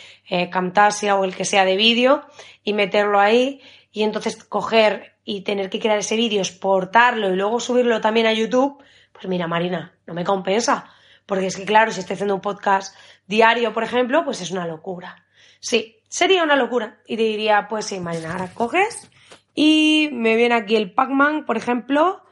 Camtasia 0.51 1.15
o 1.15 1.23
el 1.23 1.35
que 1.35 1.45
sea 1.45 1.63
de 1.63 1.77
vídeo 1.77 2.25
y 2.63 2.73
meterlo 2.73 3.19
ahí 3.19 3.61
y 3.93 4.03
entonces 4.03 4.43
coger 4.43 5.15
y 5.23 5.41
tener 5.41 5.69
que 5.69 5.79
crear 5.79 5.97
ese 5.97 6.17
vídeo, 6.17 6.41
exportarlo 6.41 7.31
y 7.31 7.35
luego 7.35 7.59
subirlo 7.59 8.01
también 8.01 8.27
a 8.27 8.33
YouTube, 8.33 8.83
pues 9.13 9.27
mira, 9.27 9.47
Marina, 9.47 9.93
no 10.05 10.13
me 10.13 10.23
compensa. 10.23 10.93
Porque 11.27 11.47
es 11.47 11.55
que, 11.55 11.65
claro, 11.65 11.91
si 11.91 11.99
estoy 11.99 12.15
haciendo 12.15 12.33
un 12.33 12.41
podcast 12.41 12.95
diario, 13.27 13.73
por 13.73 13.83
ejemplo, 13.83 14.25
pues 14.25 14.41
es 14.41 14.49
una 14.49 14.65
locura. 14.65 15.27
Sí, 15.59 15.97
sería 16.07 16.43
una 16.43 16.55
locura. 16.55 16.99
Y 17.05 17.17
te 17.17 17.23
diría, 17.23 17.67
pues 17.69 17.85
sí, 17.85 17.99
Marina, 17.99 18.31
ahora 18.31 18.49
coges 18.53 19.11
y 19.53 20.09
me 20.13 20.35
viene 20.35 20.55
aquí 20.55 20.75
el 20.75 20.93
Pac-Man, 20.93 21.45
por 21.45 21.57
ejemplo, 21.57 22.23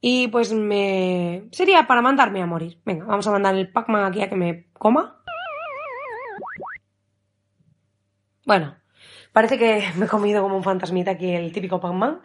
y 0.00 0.28
pues 0.28 0.52
me... 0.52 1.48
sería 1.50 1.86
para 1.86 2.02
mandarme 2.02 2.42
a 2.42 2.46
morir. 2.46 2.78
Venga, 2.84 3.06
vamos 3.06 3.26
a 3.26 3.32
mandar 3.32 3.54
el 3.56 3.72
Pac-Man 3.72 4.04
aquí 4.04 4.22
a 4.22 4.28
que 4.28 4.36
me 4.36 4.66
coma. 4.74 5.20
Bueno, 8.46 8.76
parece 9.32 9.58
que 9.58 9.82
me 9.96 10.06
he 10.06 10.08
comido 10.08 10.42
como 10.42 10.56
un 10.56 10.62
fantasmita 10.62 11.12
aquí 11.12 11.30
el 11.30 11.52
típico 11.52 11.80
Pac-Man. 11.80 12.20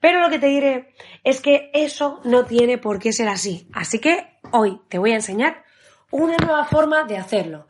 Pero 0.00 0.20
lo 0.20 0.28
que 0.28 0.38
te 0.38 0.46
diré 0.46 0.94
es 1.24 1.40
que 1.40 1.70
eso 1.72 2.20
no 2.24 2.44
tiene 2.46 2.78
por 2.78 2.98
qué 2.98 3.12
ser 3.12 3.28
así. 3.28 3.68
Así 3.72 3.98
que 3.98 4.40
hoy 4.50 4.80
te 4.88 4.98
voy 4.98 5.12
a 5.12 5.16
enseñar 5.16 5.64
una 6.10 6.36
nueva 6.36 6.64
forma 6.64 7.04
de 7.04 7.16
hacerlo. 7.16 7.66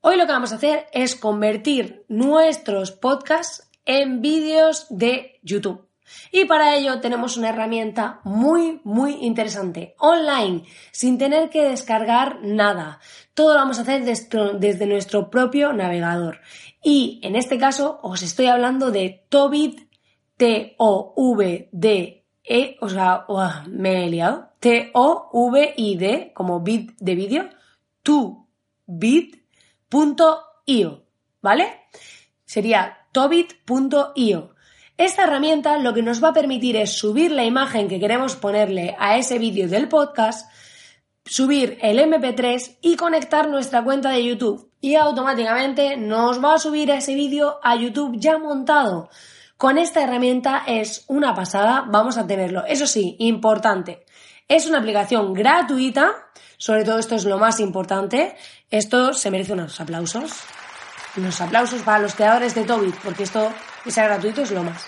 Hoy 0.00 0.16
lo 0.16 0.26
que 0.26 0.32
vamos 0.32 0.52
a 0.52 0.56
hacer 0.56 0.86
es 0.92 1.16
convertir 1.16 2.04
nuestros 2.08 2.92
podcasts 2.92 3.70
en 3.84 4.20
vídeos 4.20 4.86
de 4.90 5.40
YouTube. 5.42 5.88
Y 6.30 6.44
para 6.44 6.76
ello 6.76 7.00
tenemos 7.00 7.36
una 7.36 7.48
herramienta 7.48 8.20
muy, 8.24 8.80
muy 8.84 9.14
interesante, 9.24 9.94
online, 9.98 10.64
sin 10.92 11.16
tener 11.16 11.48
que 11.48 11.62
descargar 11.62 12.40
nada. 12.42 13.00
Todo 13.32 13.54
lo 13.54 13.60
vamos 13.60 13.78
a 13.78 13.82
hacer 13.82 14.04
desde 14.04 14.86
nuestro 14.86 15.30
propio 15.30 15.72
navegador. 15.72 16.40
Y 16.82 17.20
en 17.22 17.36
este 17.36 17.58
caso 17.58 18.00
os 18.02 18.22
estoy 18.22 18.46
hablando 18.46 18.90
de 18.90 19.24
Tobit, 19.30 19.88
T-O-V-D-E, 20.36 20.76
o 22.80 22.88
sea, 22.88 23.24
me 23.68 24.04
he 24.04 24.10
liado, 24.10 24.50
T-O-V-I-D, 24.64 26.32
como 26.32 26.60
bit 26.60 26.92
de 26.98 27.14
vídeo, 27.14 27.50
tobit.io, 28.02 28.24
¿vale? 31.42 31.80
Sería 32.46 32.96
tobit.io. 33.12 34.54
Esta 34.96 35.24
herramienta 35.24 35.76
lo 35.76 35.92
que 35.92 36.00
nos 36.00 36.24
va 36.24 36.28
a 36.28 36.32
permitir 36.32 36.76
es 36.76 36.96
subir 36.96 37.30
la 37.30 37.44
imagen 37.44 37.88
que 37.88 38.00
queremos 38.00 38.36
ponerle 38.36 38.96
a 38.98 39.18
ese 39.18 39.38
vídeo 39.38 39.68
del 39.68 39.86
podcast, 39.86 40.50
subir 41.26 41.76
el 41.82 41.98
MP3 41.98 42.78
y 42.80 42.96
conectar 42.96 43.50
nuestra 43.50 43.84
cuenta 43.84 44.12
de 44.12 44.24
YouTube. 44.24 44.70
Y 44.80 44.94
automáticamente 44.94 45.98
nos 45.98 46.42
va 46.42 46.54
a 46.54 46.58
subir 46.58 46.88
ese 46.88 47.14
vídeo 47.14 47.60
a 47.62 47.76
YouTube 47.76 48.16
ya 48.16 48.38
montado. 48.38 49.10
Con 49.58 49.76
esta 49.76 50.02
herramienta 50.02 50.62
es 50.66 51.04
una 51.08 51.34
pasada, 51.34 51.84
vamos 51.86 52.16
a 52.16 52.26
tenerlo. 52.26 52.64
Eso 52.64 52.86
sí, 52.86 53.16
importante. 53.18 54.06
Es 54.46 54.66
una 54.66 54.78
aplicación 54.78 55.32
gratuita, 55.32 56.12
sobre 56.58 56.84
todo 56.84 56.98
esto 56.98 57.14
es 57.14 57.24
lo 57.24 57.38
más 57.38 57.60
importante. 57.60 58.36
Esto 58.70 59.14
se 59.14 59.30
merece 59.30 59.54
unos 59.54 59.80
aplausos. 59.80 60.32
Unos 61.16 61.40
aplausos 61.40 61.82
para 61.82 62.00
los 62.00 62.14
creadores 62.14 62.54
de 62.54 62.64
Tobit, 62.64 62.96
porque 63.02 63.22
esto 63.22 63.52
que 63.82 63.90
sea 63.90 64.04
gratuito 64.04 64.42
es 64.42 64.50
lo 64.50 64.62
más. 64.62 64.84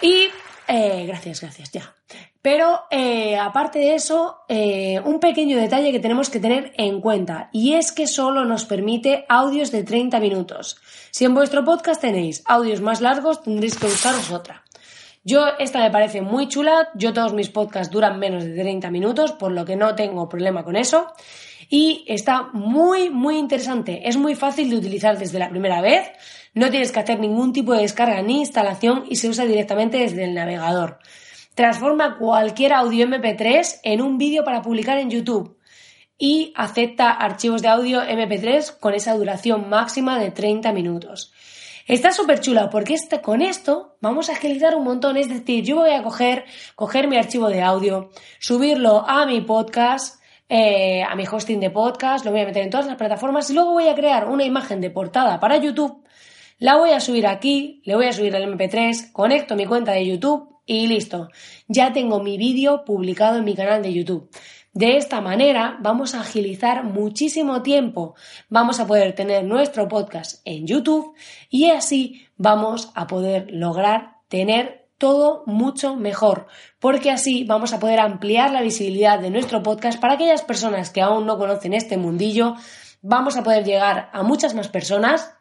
Y 0.00 0.28
eh, 0.68 1.04
gracias, 1.06 1.40
gracias, 1.40 1.70
ya. 1.70 1.94
Pero 2.42 2.82
eh, 2.90 3.38
aparte 3.38 3.78
de 3.78 3.94
eso, 3.94 4.40
eh, 4.48 5.00
un 5.04 5.20
pequeño 5.20 5.56
detalle 5.56 5.92
que 5.92 6.00
tenemos 6.00 6.28
que 6.28 6.40
tener 6.40 6.72
en 6.76 7.00
cuenta 7.00 7.48
y 7.52 7.74
es 7.74 7.92
que 7.92 8.06
solo 8.06 8.44
nos 8.44 8.64
permite 8.64 9.24
audios 9.28 9.70
de 9.70 9.84
30 9.84 10.18
minutos. 10.18 10.76
Si 11.10 11.24
en 11.24 11.34
vuestro 11.34 11.64
podcast 11.64 12.00
tenéis 12.00 12.42
audios 12.46 12.80
más 12.80 13.00
largos, 13.00 13.42
tendréis 13.42 13.78
que 13.78 13.86
usaros 13.86 14.30
otra. 14.32 14.61
Yo 15.24 15.46
esta 15.58 15.78
me 15.78 15.90
parece 15.90 16.20
muy 16.20 16.48
chula, 16.48 16.88
yo 16.94 17.12
todos 17.12 17.32
mis 17.32 17.48
podcasts 17.48 17.92
duran 17.92 18.18
menos 18.18 18.44
de 18.44 18.54
30 18.54 18.90
minutos, 18.90 19.32
por 19.32 19.52
lo 19.52 19.64
que 19.64 19.76
no 19.76 19.94
tengo 19.94 20.28
problema 20.28 20.64
con 20.64 20.74
eso. 20.74 21.06
Y 21.68 22.04
está 22.08 22.50
muy, 22.52 23.08
muy 23.08 23.38
interesante. 23.38 24.08
Es 24.08 24.16
muy 24.16 24.34
fácil 24.34 24.68
de 24.68 24.76
utilizar 24.76 25.18
desde 25.18 25.38
la 25.38 25.48
primera 25.48 25.80
vez. 25.80 26.10
No 26.54 26.70
tienes 26.70 26.90
que 26.90 27.00
hacer 27.00 27.20
ningún 27.20 27.52
tipo 27.52 27.72
de 27.72 27.82
descarga 27.82 28.20
ni 28.20 28.40
instalación 28.40 29.04
y 29.08 29.16
se 29.16 29.28
usa 29.28 29.46
directamente 29.46 29.98
desde 29.98 30.24
el 30.24 30.34
navegador. 30.34 30.98
Transforma 31.54 32.18
cualquier 32.18 32.72
audio 32.72 33.06
MP3 33.06 33.80
en 33.84 34.02
un 34.02 34.18
vídeo 34.18 34.44
para 34.44 34.60
publicar 34.60 34.98
en 34.98 35.10
YouTube 35.10 35.56
y 36.18 36.52
acepta 36.56 37.10
archivos 37.10 37.62
de 37.62 37.68
audio 37.68 38.02
MP3 38.02 38.78
con 38.78 38.94
esa 38.94 39.14
duración 39.14 39.68
máxima 39.68 40.18
de 40.18 40.30
30 40.30 40.72
minutos. 40.72 41.32
Está 41.86 42.12
súper 42.12 42.40
chula 42.40 42.70
porque 42.70 42.94
este, 42.94 43.20
con 43.20 43.42
esto 43.42 43.96
vamos 44.00 44.28
a 44.28 44.32
agilizar 44.32 44.74
un 44.74 44.84
montón. 44.84 45.16
Es 45.16 45.28
decir, 45.28 45.64
yo 45.64 45.76
voy 45.76 45.90
a 45.90 46.02
coger, 46.02 46.44
mi 47.08 47.16
archivo 47.16 47.48
de 47.48 47.62
audio, 47.62 48.10
subirlo 48.38 49.04
a 49.08 49.26
mi 49.26 49.40
podcast, 49.40 50.22
eh, 50.48 51.02
a 51.02 51.14
mi 51.14 51.24
hosting 51.30 51.60
de 51.60 51.70
podcast, 51.70 52.24
lo 52.24 52.30
voy 52.30 52.40
a 52.40 52.46
meter 52.46 52.62
en 52.62 52.70
todas 52.70 52.86
las 52.86 52.96
plataformas 52.96 53.48
y 53.50 53.54
luego 53.54 53.72
voy 53.72 53.88
a 53.88 53.94
crear 53.94 54.28
una 54.28 54.44
imagen 54.44 54.80
de 54.80 54.90
portada 54.90 55.40
para 55.40 55.56
YouTube 55.56 56.02
la 56.62 56.76
voy 56.76 56.90
a 56.90 57.00
subir 57.00 57.26
aquí, 57.26 57.82
le 57.84 57.96
voy 57.96 58.06
a 58.06 58.12
subir 58.12 58.32
el 58.36 58.44
MP3, 58.44 59.10
conecto 59.10 59.56
mi 59.56 59.66
cuenta 59.66 59.90
de 59.90 60.06
YouTube 60.06 60.60
y 60.64 60.86
listo. 60.86 61.28
Ya 61.66 61.92
tengo 61.92 62.22
mi 62.22 62.38
vídeo 62.38 62.84
publicado 62.84 63.38
en 63.38 63.44
mi 63.44 63.56
canal 63.56 63.82
de 63.82 63.92
YouTube. 63.92 64.30
De 64.74 64.96
esta 64.96 65.20
manera 65.20 65.76
vamos 65.80 66.14
a 66.14 66.20
agilizar 66.20 66.84
muchísimo 66.84 67.62
tiempo. 67.62 68.14
Vamos 68.48 68.80
a 68.80 68.86
poder 68.86 69.14
tener 69.14 69.44
nuestro 69.44 69.86
podcast 69.86 70.40
en 70.46 70.66
YouTube 70.66 71.14
y 71.50 71.70
así 71.70 72.26
vamos 72.38 72.90
a 72.94 73.06
poder 73.06 73.50
lograr 73.50 74.16
tener 74.28 74.88
todo 74.96 75.42
mucho 75.46 75.96
mejor, 75.96 76.46
porque 76.78 77.10
así 77.10 77.44
vamos 77.44 77.74
a 77.74 77.80
poder 77.80 78.00
ampliar 78.00 78.50
la 78.50 78.62
visibilidad 78.62 79.18
de 79.18 79.30
nuestro 79.30 79.62
podcast 79.62 80.00
para 80.00 80.14
aquellas 80.14 80.42
personas 80.42 80.90
que 80.90 81.02
aún 81.02 81.26
no 81.26 81.36
conocen 81.36 81.74
este 81.74 81.98
mundillo. 81.98 82.54
Vamos 83.02 83.36
a 83.36 83.42
poder 83.42 83.64
llegar 83.64 84.08
a 84.12 84.22
muchas 84.22 84.54
más 84.54 84.68
personas 84.68 85.34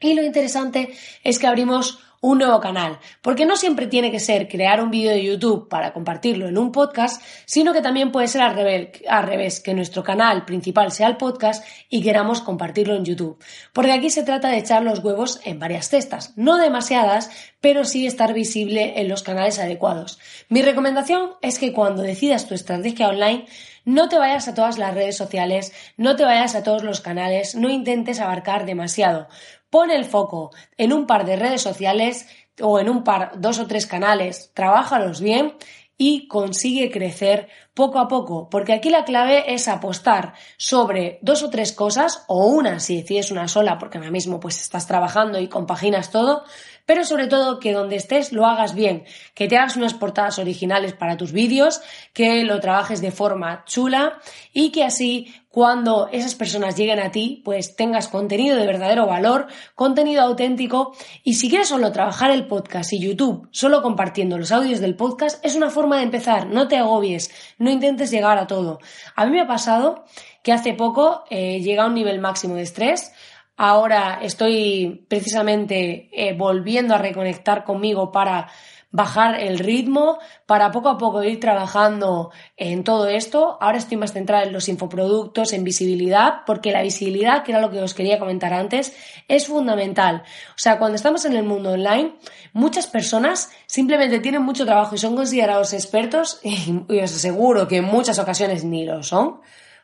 y 0.00 0.14
lo 0.14 0.22
interesante 0.22 0.94
es 1.22 1.38
que 1.38 1.46
abrimos 1.46 2.00
un 2.24 2.38
nuevo 2.38 2.58
canal, 2.58 3.00
porque 3.20 3.44
no 3.44 3.54
siempre 3.54 3.86
tiene 3.86 4.10
que 4.10 4.18
ser 4.18 4.48
crear 4.48 4.82
un 4.82 4.90
vídeo 4.90 5.10
de 5.10 5.22
YouTube 5.22 5.68
para 5.68 5.92
compartirlo 5.92 6.48
en 6.48 6.56
un 6.56 6.72
podcast, 6.72 7.20
sino 7.44 7.74
que 7.74 7.82
también 7.82 8.12
puede 8.12 8.28
ser 8.28 8.40
al 8.40 8.54
revés, 8.54 9.02
al 9.06 9.26
revés, 9.26 9.60
que 9.60 9.74
nuestro 9.74 10.02
canal 10.02 10.46
principal 10.46 10.90
sea 10.90 11.08
el 11.08 11.18
podcast 11.18 11.62
y 11.90 12.02
queramos 12.02 12.40
compartirlo 12.40 12.94
en 12.94 13.04
YouTube. 13.04 13.36
Porque 13.74 13.92
aquí 13.92 14.08
se 14.08 14.22
trata 14.22 14.48
de 14.48 14.56
echar 14.56 14.82
los 14.82 15.00
huevos 15.00 15.38
en 15.44 15.58
varias 15.58 15.90
cestas, 15.90 16.32
no 16.36 16.56
demasiadas, 16.56 17.28
pero 17.60 17.84
sí 17.84 18.06
estar 18.06 18.32
visible 18.32 18.94
en 18.96 19.08
los 19.10 19.22
canales 19.22 19.58
adecuados. 19.58 20.18
Mi 20.48 20.62
recomendación 20.62 21.32
es 21.42 21.58
que 21.58 21.74
cuando 21.74 22.00
decidas 22.00 22.48
tu 22.48 22.54
estrategia 22.54 23.08
online, 23.08 23.44
no 23.84 24.08
te 24.08 24.16
vayas 24.16 24.48
a 24.48 24.54
todas 24.54 24.78
las 24.78 24.94
redes 24.94 25.14
sociales, 25.14 25.74
no 25.98 26.16
te 26.16 26.24
vayas 26.24 26.54
a 26.54 26.62
todos 26.62 26.82
los 26.84 27.02
canales, 27.02 27.54
no 27.54 27.68
intentes 27.68 28.18
abarcar 28.18 28.64
demasiado. 28.64 29.28
Pon 29.74 29.90
el 29.90 30.04
foco 30.04 30.52
en 30.78 30.92
un 30.92 31.04
par 31.04 31.26
de 31.26 31.34
redes 31.34 31.60
sociales 31.60 32.28
o 32.60 32.78
en 32.78 32.88
un 32.88 33.02
par, 33.02 33.32
dos 33.40 33.58
o 33.58 33.66
tres 33.66 33.88
canales, 33.88 34.52
trabájalos 34.54 35.20
bien 35.20 35.56
y 35.98 36.28
consigue 36.28 36.92
crecer 36.92 37.48
poco 37.74 37.98
a 37.98 38.06
poco, 38.06 38.48
porque 38.48 38.72
aquí 38.72 38.88
la 38.88 39.04
clave 39.04 39.52
es 39.52 39.66
apostar 39.66 40.34
sobre 40.58 41.18
dos 41.22 41.42
o 41.42 41.50
tres 41.50 41.72
cosas 41.72 42.22
o 42.28 42.46
una 42.46 42.78
si 42.78 43.00
decides 43.00 43.32
una 43.32 43.48
sola, 43.48 43.76
porque 43.76 43.98
ahora 43.98 44.12
mismo 44.12 44.38
pues 44.38 44.62
estás 44.62 44.86
trabajando 44.86 45.40
y 45.40 45.48
compaginas 45.48 46.12
todo, 46.12 46.44
pero 46.86 47.04
sobre 47.04 47.26
todo 47.26 47.58
que 47.58 47.72
donde 47.72 47.96
estés 47.96 48.32
lo 48.32 48.46
hagas 48.46 48.74
bien, 48.74 49.04
que 49.34 49.48
te 49.48 49.56
hagas 49.56 49.76
unas 49.76 49.94
portadas 49.94 50.38
originales 50.38 50.92
para 50.92 51.16
tus 51.16 51.32
vídeos, 51.32 51.80
que 52.12 52.44
lo 52.44 52.60
trabajes 52.60 53.00
de 53.00 53.10
forma 53.10 53.64
chula 53.66 54.18
y 54.52 54.70
que 54.70 54.84
así 54.84 55.34
cuando 55.48 56.08
esas 56.10 56.34
personas 56.34 56.76
lleguen 56.76 56.98
a 56.98 57.12
ti, 57.12 57.40
pues 57.44 57.76
tengas 57.76 58.08
contenido 58.08 58.56
de 58.56 58.66
verdadero 58.66 59.06
valor, 59.06 59.46
contenido 59.76 60.22
auténtico 60.22 60.96
y 61.22 61.34
si 61.34 61.48
quieres 61.48 61.68
solo 61.68 61.92
trabajar 61.92 62.32
el 62.32 62.48
podcast 62.48 62.92
y 62.92 62.98
YouTube 62.98 63.48
solo 63.52 63.80
compartiendo 63.80 64.36
los 64.36 64.50
audios 64.50 64.80
del 64.80 64.96
podcast, 64.96 65.44
es 65.44 65.54
una 65.54 65.70
forma 65.70 65.98
de 65.98 66.02
empezar, 66.02 66.48
no 66.48 66.66
te 66.66 66.76
agobies, 66.76 67.30
no 67.58 67.70
intentes 67.70 68.10
llegar 68.10 68.36
a 68.36 68.48
todo. 68.48 68.80
A 69.14 69.26
mí 69.26 69.30
me 69.30 69.42
ha 69.42 69.46
pasado 69.46 70.04
que 70.42 70.52
hace 70.52 70.74
poco 70.74 71.22
eh, 71.30 71.60
llegué 71.60 71.78
a 71.78 71.86
un 71.86 71.94
nivel 71.94 72.20
máximo 72.20 72.56
de 72.56 72.62
estrés, 72.62 73.12
Ahora 73.56 74.18
estoy 74.22 75.06
precisamente 75.08 76.08
eh, 76.12 76.34
volviendo 76.36 76.94
a 76.94 76.98
reconectar 76.98 77.64
conmigo 77.64 78.10
para 78.10 78.48
bajar 78.94 79.40
el 79.40 79.58
ritmo 79.58 80.20
para 80.46 80.70
poco 80.70 80.88
a 80.88 80.98
poco 80.98 81.24
ir 81.24 81.40
trabajando 81.40 82.30
en 82.56 82.84
todo 82.84 83.08
esto. 83.08 83.58
Ahora 83.60 83.78
estoy 83.78 83.96
más 83.96 84.12
centrada 84.12 84.44
en 84.44 84.52
los 84.52 84.68
infoproductos, 84.68 85.52
en 85.52 85.64
visibilidad, 85.64 86.42
porque 86.46 86.70
la 86.70 86.80
visibilidad, 86.82 87.42
que 87.42 87.50
era 87.50 87.60
lo 87.60 87.72
que 87.72 87.80
os 87.80 87.92
quería 87.92 88.20
comentar 88.20 88.52
antes, 88.52 88.96
es 89.26 89.48
fundamental. 89.48 90.22
O 90.50 90.58
sea, 90.58 90.78
cuando 90.78 90.94
estamos 90.94 91.24
en 91.24 91.34
el 91.34 91.42
mundo 91.42 91.72
online, 91.72 92.14
muchas 92.52 92.86
personas 92.86 93.50
simplemente 93.66 94.20
tienen 94.20 94.42
mucho 94.42 94.64
trabajo 94.64 94.94
y 94.94 94.98
son 94.98 95.16
considerados 95.16 95.72
expertos, 95.72 96.38
y 96.44 97.00
os 97.00 97.16
aseguro 97.16 97.66
que 97.66 97.78
en 97.78 97.86
muchas 97.86 98.20
ocasiones 98.20 98.62
ni 98.62 98.84
lo 98.84 99.02
son, 99.02 99.40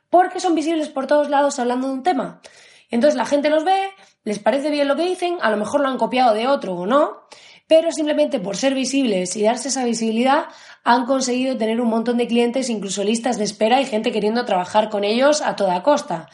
porque 0.08 0.38
son 0.38 0.54
visibles 0.54 0.88
por 0.88 1.08
todos 1.08 1.28
lados 1.28 1.58
hablando 1.58 1.88
de 1.88 1.94
un 1.94 2.02
tema. 2.04 2.40
Entonces 2.90 3.16
la 3.16 3.26
gente 3.26 3.50
los 3.50 3.64
ve, 3.64 3.90
les 4.24 4.38
parece 4.38 4.70
bien 4.70 4.88
lo 4.88 4.96
que 4.96 5.04
dicen, 5.04 5.38
a 5.40 5.50
lo 5.50 5.56
mejor 5.56 5.80
lo 5.80 5.88
han 5.88 5.98
copiado 5.98 6.34
de 6.34 6.46
otro 6.46 6.74
o 6.74 6.86
no, 6.86 7.22
pero 7.66 7.92
simplemente 7.92 8.40
por 8.40 8.56
ser 8.56 8.74
visibles 8.74 9.36
y 9.36 9.44
darse 9.44 9.68
esa 9.68 9.84
visibilidad 9.84 10.46
han 10.82 11.06
conseguido 11.06 11.56
tener 11.56 11.80
un 11.80 11.88
montón 11.88 12.16
de 12.16 12.26
clientes, 12.26 12.68
incluso 12.68 13.04
listas 13.04 13.38
de 13.38 13.44
espera 13.44 13.80
y 13.80 13.86
gente 13.86 14.10
queriendo 14.10 14.44
trabajar 14.44 14.90
con 14.90 15.04
ellos 15.04 15.40
a 15.40 15.54
toda 15.54 15.82
costa. 15.82 16.28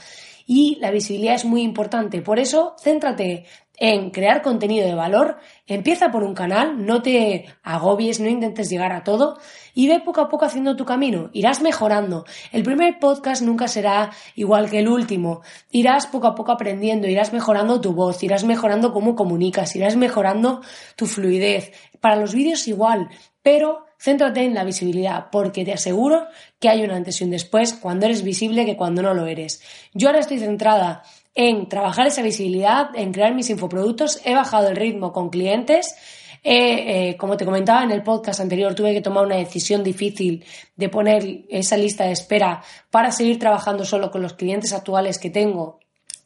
Y 0.46 0.78
la 0.80 0.92
visibilidad 0.92 1.34
es 1.34 1.44
muy 1.44 1.62
importante, 1.62 2.22
por 2.22 2.38
eso 2.38 2.76
céntrate 2.80 3.44
en 3.78 4.10
crear 4.10 4.42
contenido 4.42 4.86
de 4.86 4.94
valor, 4.94 5.38
empieza 5.66 6.10
por 6.10 6.22
un 6.22 6.34
canal, 6.34 6.86
no 6.86 7.02
te 7.02 7.46
agobies, 7.62 8.20
no 8.20 8.28
intentes 8.28 8.70
llegar 8.70 8.92
a 8.92 9.04
todo 9.04 9.38
y 9.74 9.88
ve 9.88 10.00
poco 10.00 10.20
a 10.20 10.28
poco 10.28 10.44
haciendo 10.44 10.76
tu 10.76 10.84
camino, 10.84 11.30
irás 11.32 11.60
mejorando. 11.60 12.24
El 12.52 12.62
primer 12.62 12.98
podcast 12.98 13.42
nunca 13.42 13.68
será 13.68 14.10
igual 14.34 14.70
que 14.70 14.78
el 14.78 14.88
último, 14.88 15.42
irás 15.70 16.06
poco 16.06 16.26
a 16.26 16.34
poco 16.34 16.52
aprendiendo, 16.52 17.08
irás 17.08 17.32
mejorando 17.32 17.80
tu 17.80 17.92
voz, 17.92 18.22
irás 18.22 18.44
mejorando 18.44 18.92
cómo 18.92 19.14
comunicas, 19.14 19.76
irás 19.76 19.96
mejorando 19.96 20.62
tu 20.96 21.06
fluidez. 21.06 21.72
Para 22.00 22.16
los 22.16 22.34
vídeos 22.34 22.66
igual, 22.68 23.08
pero 23.42 23.85
céntrate 23.98 24.44
en 24.44 24.54
la 24.54 24.64
visibilidad, 24.64 25.26
porque 25.30 25.64
te 25.64 25.72
aseguro 25.72 26.26
que 26.58 26.68
hay 26.68 26.84
un 26.84 26.90
antes 26.90 27.20
y 27.20 27.24
un 27.24 27.30
después 27.30 27.74
cuando 27.74 28.06
eres 28.06 28.22
visible 28.22 28.64
que 28.64 28.76
cuando 28.76 29.02
no 29.02 29.14
lo 29.14 29.26
eres. 29.26 29.62
Yo 29.94 30.08
ahora 30.08 30.20
estoy 30.20 30.38
centrada 30.38 31.02
en 31.34 31.68
trabajar 31.68 32.06
esa 32.06 32.22
visibilidad, 32.22 32.90
en 32.94 33.12
crear 33.12 33.34
mis 33.34 33.50
infoproductos. 33.50 34.20
He 34.24 34.34
bajado 34.34 34.68
el 34.68 34.76
ritmo 34.76 35.12
con 35.12 35.28
clientes. 35.28 35.94
Eh, 36.42 37.16
como 37.18 37.36
te 37.36 37.44
comentaba 37.44 37.82
en 37.82 37.90
el 37.90 38.02
podcast 38.02 38.40
anterior, 38.40 38.74
tuve 38.74 38.94
que 38.94 39.00
tomar 39.00 39.26
una 39.26 39.36
decisión 39.36 39.82
difícil 39.82 40.44
de 40.76 40.88
poner 40.88 41.44
esa 41.48 41.76
lista 41.76 42.04
de 42.04 42.12
espera 42.12 42.62
para 42.90 43.10
seguir 43.10 43.38
trabajando 43.38 43.84
solo 43.84 44.10
con 44.10 44.22
los 44.22 44.34
clientes 44.34 44.72
actuales 44.72 45.18
que 45.18 45.30
tengo 45.30 45.80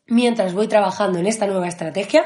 mientras 0.07 0.53
voy 0.53 0.69
trabajando 0.69 1.19
en 1.19 1.27
esta 1.27 1.47
nueva 1.47 1.69
estrategia. 1.69 2.25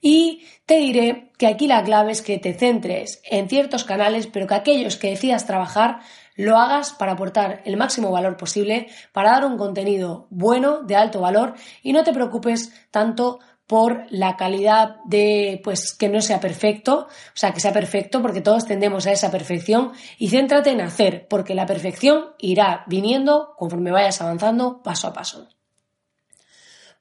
Y 0.00 0.45
te 0.66 0.76
diré 0.78 1.30
que 1.38 1.46
aquí 1.46 1.68
la 1.68 1.82
clave 1.84 2.12
es 2.12 2.22
que 2.22 2.38
te 2.38 2.52
centres 2.52 3.22
en 3.24 3.48
ciertos 3.48 3.84
canales, 3.84 4.26
pero 4.26 4.46
que 4.46 4.54
aquellos 4.54 4.96
que 4.96 5.10
decidas 5.10 5.46
trabajar 5.46 6.00
lo 6.34 6.58
hagas 6.58 6.92
para 6.92 7.12
aportar 7.12 7.62
el 7.64 7.76
máximo 7.76 8.10
valor 8.10 8.36
posible, 8.36 8.88
para 9.12 9.30
dar 9.30 9.44
un 9.44 9.56
contenido 9.56 10.26
bueno, 10.30 10.82
de 10.82 10.96
alto 10.96 11.20
valor 11.20 11.54
y 11.82 11.92
no 11.92 12.04
te 12.04 12.12
preocupes 12.12 12.72
tanto 12.90 13.38
por 13.66 14.06
la 14.10 14.36
calidad 14.36 14.96
de, 15.06 15.60
pues, 15.64 15.92
que 15.92 16.08
no 16.08 16.20
sea 16.20 16.40
perfecto, 16.40 17.08
o 17.08 17.36
sea, 17.36 17.52
que 17.52 17.60
sea 17.60 17.72
perfecto, 17.72 18.22
porque 18.22 18.40
todos 18.40 18.64
tendemos 18.64 19.06
a 19.06 19.12
esa 19.12 19.30
perfección, 19.30 19.92
y 20.18 20.28
céntrate 20.28 20.70
en 20.70 20.80
hacer, 20.80 21.26
porque 21.28 21.56
la 21.56 21.66
perfección 21.66 22.26
irá 22.38 22.84
viniendo 22.86 23.54
conforme 23.56 23.90
vayas 23.90 24.20
avanzando 24.20 24.82
paso 24.82 25.08
a 25.08 25.12
paso. 25.12 25.48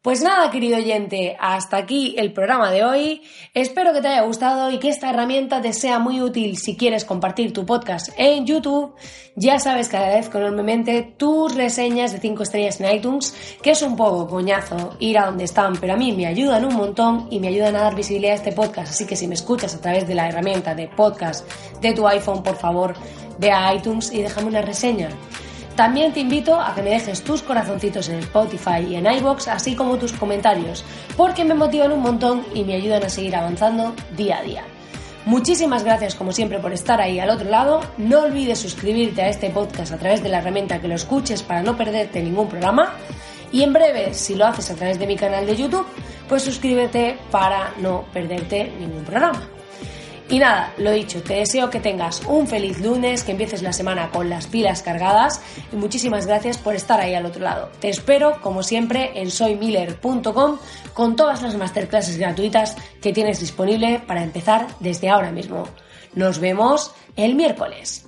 Pues 0.06 0.22
nada, 0.22 0.52
querido 0.52 0.78
oyente, 0.78 1.36
hasta 1.40 1.78
aquí 1.78 2.14
el 2.20 2.32
programa 2.32 2.70
de 2.70 2.84
hoy. 2.84 3.24
Espero 3.56 3.92
que 3.92 4.02
te 4.02 4.10
haya 4.10 4.22
gustado 4.22 4.70
y 4.70 4.78
que 4.78 4.90
esta 4.90 5.10
herramienta 5.10 5.64
te 5.64 5.74
sea 5.74 5.98
muy 5.98 6.22
útil 6.22 6.58
si 6.58 6.78
quieres 6.78 7.06
compartir 7.06 7.54
tu 7.54 7.66
podcast 7.66 8.10
en 8.16 8.46
YouTube. 8.46 8.94
Ya 9.36 9.58
sabes 9.58 9.90
que 9.90 9.98
agradezco 9.98 10.38
enormemente 10.38 11.02
tus 11.18 11.56
reseñas 11.56 12.12
de 12.12 12.20
5 12.20 12.44
estrellas 12.44 12.80
en 12.80 12.96
iTunes, 12.96 13.34
que 13.64 13.72
es 13.72 13.82
un 13.82 13.96
poco 13.96 14.28
coñazo 14.28 14.96
ir 15.00 15.18
a 15.18 15.26
donde 15.26 15.46
están, 15.46 15.76
pero 15.78 15.94
a 15.94 15.98
mí 15.98 16.12
me 16.12 16.28
ayudan 16.28 16.66
un 16.66 16.76
montón 16.76 17.28
y 17.32 17.40
me 17.40 17.48
ayudan 17.48 17.76
a 17.76 17.82
dar 17.82 17.96
visibilidad 17.96 18.34
a 18.34 18.36
este 18.36 18.52
podcast. 18.52 18.92
Así 18.92 19.08
que 19.08 19.16
si 19.16 19.28
me 19.28 19.34
escuchas 19.34 19.74
a 19.74 19.82
través 19.82 20.08
de 20.08 20.14
la 20.14 20.30
herramienta 20.30 20.76
de 20.76 20.88
podcast 20.88 21.50
de 21.82 21.94
tu 21.94 22.08
iPhone, 22.08 22.44
por 22.44 22.58
favor, 22.58 22.94
ve 23.40 23.52
a 23.52 23.74
iTunes 23.74 24.14
y 24.14 24.22
déjame 24.22 24.50
una 24.50 24.62
reseña. 24.62 25.10
También 25.76 26.14
te 26.14 26.22
invito 26.22 26.60
a 26.60 26.74
que 26.74 26.82
me 26.82 26.92
dejes 26.92 27.22
tus 27.22 27.42
corazoncitos 27.42 28.08
en 28.08 28.20
Spotify 28.20 28.80
y 28.88 28.96
en 28.96 29.12
iBox, 29.12 29.50
así 29.50 29.76
como 29.76 29.98
tus 29.98 30.14
comentarios, 30.14 30.86
porque 31.18 31.44
me 31.44 31.54
motivan 31.54 31.92
un 31.92 32.02
montón 32.02 32.46
y 32.54 32.64
me 32.64 32.76
ayudan 32.76 33.04
a 33.04 33.10
seguir 33.10 33.36
avanzando 33.36 33.94
día 34.16 34.38
a 34.38 34.44
día. 34.44 34.64
Muchísimas 35.26 35.84
gracias 35.84 36.16
como 36.16 36.32
siempre 36.32 36.60
por 36.60 36.72
estar 36.72 37.02
ahí 37.02 37.20
al 37.20 37.30
otro 37.30 37.50
lado. 37.50 37.82
No 37.98 38.22
olvides 38.22 38.60
suscribirte 38.60 39.24
a 39.24 39.30
este 39.30 39.50
podcast 39.50 39.92
a 39.92 39.98
través 39.98 40.24
de 40.24 40.30
la 40.30 40.38
herramienta 40.38 40.80
que 40.80 40.88
lo 40.88 40.96
escuches 40.96 41.44
para 41.44 41.62
no 41.62 41.76
perderte 41.76 42.22
ningún 42.22 42.48
programa. 42.48 42.94
Y 43.52 43.64
en 43.64 43.74
breve, 43.74 44.14
si 44.14 44.36
lo 44.36 44.46
haces 44.46 44.70
a 44.72 44.76
través 44.76 44.98
de 45.00 45.08
mi 45.08 45.16
canal 45.16 45.46
de 45.46 45.56
YouTube, 45.56 45.88
pues 46.30 46.44
suscríbete 46.44 47.18
para 47.32 47.74
no 47.82 48.06
perderte 48.14 48.72
ningún 48.80 49.04
programa. 49.04 49.55
Y 50.28 50.40
nada, 50.40 50.74
lo 50.78 50.92
dicho, 50.92 51.22
te 51.22 51.36
deseo 51.36 51.70
que 51.70 51.80
tengas 51.80 52.24
un 52.26 52.48
feliz 52.48 52.80
lunes, 52.80 53.24
que 53.24 53.32
empieces 53.32 53.62
la 53.62 53.74
semana 53.74 54.10
con 54.10 54.28
las 54.28 54.48
pilas 54.48 54.82
cargadas 54.82 55.40
y 55.72 55.76
muchísimas 55.76 56.26
gracias 56.26 56.58
por 56.58 56.74
estar 56.74 57.00
ahí 57.00 57.14
al 57.14 57.28
otro 57.28 57.44
lado. 57.44 57.70
Te 57.80 57.90
espero, 57.90 58.42
como 58.42 58.64
siempre, 58.64 59.12
en 59.22 59.30
soymiller.com 59.30 60.58
con 60.94 61.16
todas 61.16 61.44
las 61.44 61.56
masterclasses 61.56 62.18
gratuitas 62.18 62.76
que 63.02 63.14
tienes 63.14 63.40
disponible 63.40 64.02
para 64.08 64.24
empezar 64.24 64.66
desde 64.80 65.10
ahora 65.10 65.32
mismo. 65.32 65.68
Nos 66.16 66.40
vemos 66.40 66.92
el 67.16 67.36
miércoles. 67.36 68.08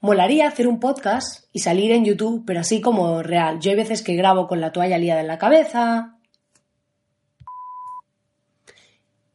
Molaría 0.00 0.46
hacer 0.46 0.68
un 0.68 0.78
podcast 0.78 1.44
y 1.52 1.60
salir 1.60 1.90
en 1.92 2.04
YouTube, 2.04 2.44
pero 2.46 2.60
así 2.60 2.80
como 2.80 3.22
real. 3.22 3.60
Yo 3.60 3.70
hay 3.70 3.76
veces 3.76 4.02
que 4.02 4.14
grabo 4.14 4.46
con 4.46 4.60
la 4.60 4.70
toalla 4.70 4.98
liada 4.98 5.20
en 5.20 5.26
la 5.26 5.38
cabeza. 5.38 6.18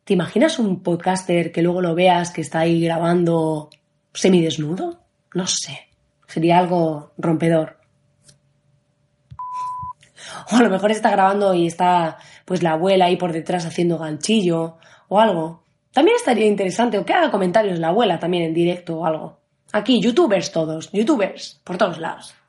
¿Te 0.04 0.14
imaginas 0.14 0.60
un 0.60 0.84
podcaster 0.84 1.52
que 1.52 1.62
luego 1.62 1.82
lo 1.82 1.96
veas 1.96 2.32
que 2.32 2.42
está 2.42 2.60
ahí 2.60 2.82
grabando 2.82 3.70
semidesnudo? 4.14 5.02
No 5.34 5.48
sé. 5.48 5.90
Sería 6.28 6.60
algo 6.60 7.14
rompedor. 7.18 7.78
O 10.52 10.56
a 10.56 10.62
lo 10.62 10.70
mejor 10.70 10.92
está 10.92 11.12
grabando 11.12 11.54
y 11.54 11.68
está 11.68 12.18
pues 12.46 12.64
la 12.64 12.74
abuela 12.74 13.06
ahí 13.06 13.18
por 13.18 13.34
detrás 13.34 13.66
haciendo 13.66 13.98
ganchillo 13.98 14.78
o 15.08 15.20
algo. 15.20 15.64
También 15.92 16.16
estaría 16.16 16.46
interesante 16.46 16.98
o 16.98 17.06
que 17.06 17.14
haga 17.14 17.32
comentarios 17.32 17.80
la 17.80 17.90
abuela 17.90 18.20
también 18.20 18.44
en 18.44 18.54
directo 18.54 19.00
o 19.00 19.06
algo. 19.06 19.41
Aquí, 19.74 20.02
youtubers 20.02 20.52
todos, 20.52 20.92
youtubers, 20.92 21.62
por 21.64 21.78
todos 21.78 21.98
lados. 21.98 22.41